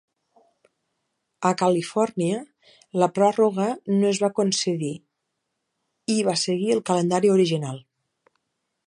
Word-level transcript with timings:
A 1.49 1.51
Califòrnia, 1.59 2.39
la 3.03 3.09
pròrroga 3.19 3.69
no 3.99 4.09
es 4.13 4.23
va 4.25 4.31
concedir 4.41 4.91
i 6.15 6.17
va 6.31 6.39
seguir 6.49 6.75
el 6.79 6.83
calendari 6.91 7.33
original. 7.39 7.79